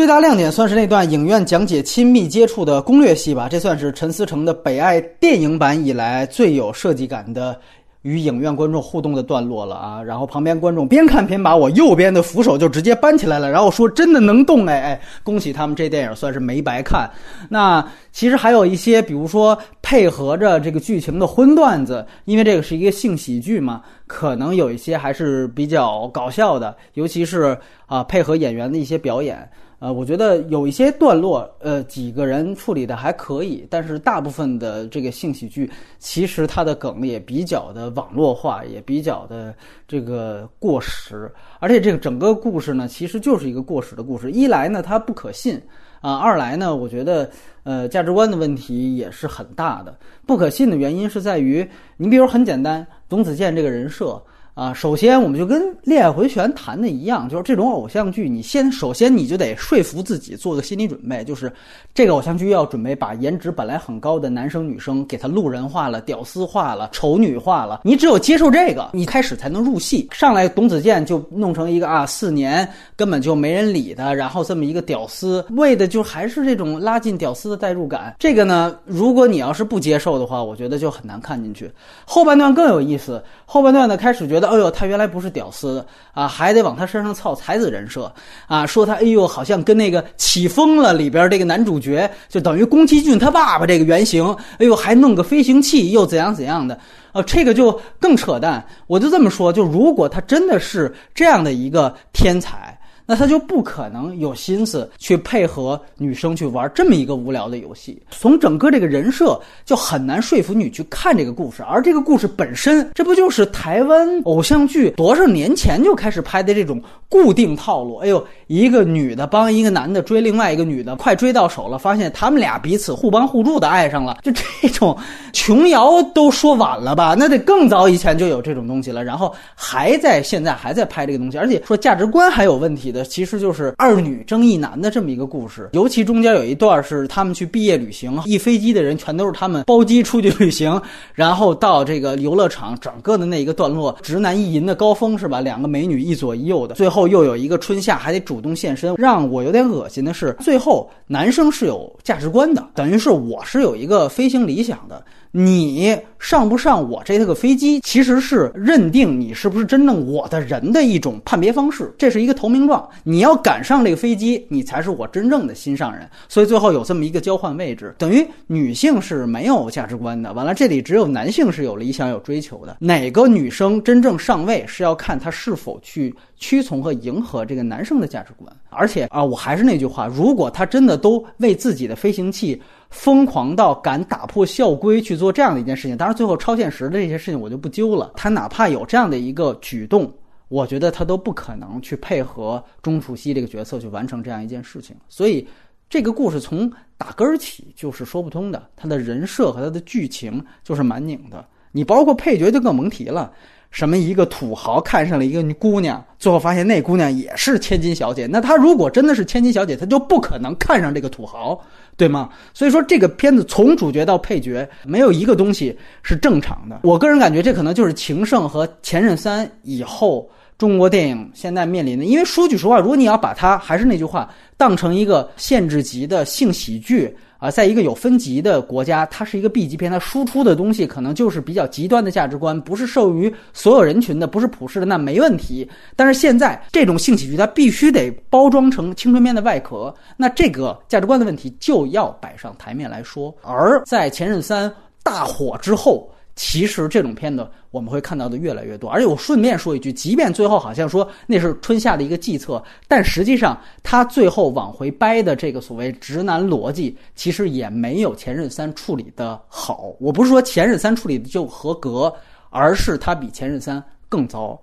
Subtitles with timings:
[0.00, 7.54] 最大亮点算是那段影院讲解亲密接触的攻略戏吧，这算是陈思诚的北爱电影版以来最有设计感的。
[8.02, 17.10] 与影院观众互动的段落了啊，然后旁边观众边看边把我右边的扶手就直接搬起来了，然后说真的能动哎哎，恭喜他们这电影算是没白看。
[17.50, 19.58] 那其实还有一些，比如说
[19.90, 29.50] 配合着这个剧情的荤段子，因为这个是一个性喜剧嘛，可能有一些还是比较搞笑的，尤其是啊配合演员的一些表演。
[29.80, 39.52] 呃，我觉得有一些段落，呃，几个人处理的还可以，但是大部分的这个性喜剧，其实它的梗也比较的网络化，也比较的
[39.88, 41.28] 这个过时，
[41.58, 44.30] 而且这个整个故事呢，其实就是一个过时的故事。
[44.30, 45.60] 一来呢，它不可信
[46.00, 47.30] 啊；二来呢，我觉得，
[47.62, 49.96] 呃，价值观的问题也是很大的。
[50.26, 54.20] 不可信的原因是在于，你比如很简单，董子健这个人设。
[54.60, 61.50] 啊，首先我们就跟《恋爱回旋》谈的一样，就是这种偶像剧，你先首先你就得说服自己做个心理准备，就是
[61.94, 67.80] 这个偶像剧要准备把颜值本来很高的男生女生给他路人化了、屌丝化了、丑女化了。
[67.84, 70.06] 你只有接受这个，你开始才能入戏。
[70.12, 78.14] 上来董子健就弄成一个啊，四年根本就没人理他，然后这么一个屌丝，为的就还是这种拉近屌丝的代入感。
[78.18, 81.72] 这个呢，如果你要是不接受的话，我觉得就很难看进去。
[82.04, 84.49] 后半段更有意思，后半段呢开始觉得。
[84.50, 88.12] 哎呦，他原来不是屌丝啊，还得往他身上操才子人设
[88.46, 88.66] 啊！
[88.66, 94.26] 说他哎呦，好像跟那个起风了里边这个男主角，就等于宫崎骏他爸爸这个原型。
[94.58, 96.78] 哎呦，还弄个飞行器，又怎样怎样的
[97.12, 97.22] 啊？
[97.22, 98.64] 这个就更扯淡。
[98.86, 102.76] 我就这么说，就如果他真的是这样的一个天才。
[103.10, 108.00] 那他就不可能有心思去配合女生去玩这么一个无聊的游戏。
[108.12, 117.96] 从整个这个人设就很难说服你去看这个故事，而这个故事本身，这不就是台湾偶像剧多少年前就开始拍的这种固定套路？
[117.96, 124.96] 哎呦，一个女的帮一个男的追另外一个女的，快追到手了，发现他们俩彼此互帮互助的爱上了，就这种
[125.32, 127.16] 琼瑶都说晚了吧？
[127.18, 132.99] 那得更早以前就有这种东西了，然后还在现在还在拍这个东西，而且说价值观还有问题的。
[133.04, 140.80] 其实就是二女争一男的这么一个故事，尤其中间有一段是他们去毕业旅行，一飞机的人全都是他们包机出去旅行，
[141.14, 145.40] 然后到这个游乐场，整个的那一个段落，直男意淫的高峰是吧？
[145.40, 155.04] 两个美女一左一右的，最后又有一个春夏还得主动现身，让我有点恶心的是，最后男生是有价值观的，等于是我是有一个飞行理想的。
[155.32, 161.92] 你上不上我这个飞机，其实是认定你是不是真正我的人的一种判别方式。
[161.96, 166.08] 这是一个投名状，你要赶上这个飞机，你才是我真正的心上人。
[166.28, 170.32] 所以最后有这么一个交换位置，等于女性是没有价值观的。
[170.32, 172.76] 完了，这里只有男性是有理想、有追求的。
[172.80, 178.52] 哪个女生真正上位，是要看她是否去屈从和迎合这个男生的价值观。
[178.70, 182.60] 而且啊，我还是那句话，如果他真的都为自己的飞行器。
[182.90, 188.10] 疯狂到敢打破校规去做这样的一件事情，当然最后超现实的这些事情我就不揪了。
[188.16, 190.12] 他哪怕有这样的一个举动，
[190.48, 194.96] 我觉得他都不可能去配合钟楚曦这个角色去完成这样一件事情。
[195.08, 195.46] 所以，
[195.88, 198.60] 这个故事从打根儿起就是说不通的。
[198.74, 201.46] 他的人设和他的剧情就是蛮拧的。
[201.70, 203.32] 你包括配角就更甭提了。
[203.70, 208.26] 什么一个土豪看上了一个姑娘，最后发现那姑娘也是千金小姐。
[208.26, 211.60] 那他如果真的是千金小姐，他就不可能看上这个土豪，
[211.96, 212.28] 对吗？
[212.52, 216.80] 所以说这个片子从主角到配角没有一个东西是正常的。
[216.82, 220.28] 我个人感觉这可能就是《情圣》和《前任三》以后
[220.58, 222.04] 中国电影现在面临的。
[222.04, 227.16] 因为说句实话，如果你要把它还是那句话当成一个限制级的性喜剧。
[227.40, 235.68] 啊，在一个有分级的国家，它是一个 B 级片，它输出的东西可能就是比较极端的价值观，不是受于所有人群的，不是普世的，那没问题。
[235.96, 243.34] 但是现在这种性喜剧，它必须得包装成青春片的外壳，那这个价值观的问题就要摆上台面来说。
[243.42, 244.70] 而在《前任三》
[245.02, 246.08] 大火之后。
[246.42, 259.94] 其实这种片子我们会看到的越来越多，而且我顺便说一句，即便最后好像说那是春夏的一个计策，但实际上他最后往回掰的这个所谓直男逻辑，其实也没有前任三处理的好。
[260.00, 262.10] 我不是说前任三处理的就合格，
[262.48, 264.58] 而是他比前任三更糟。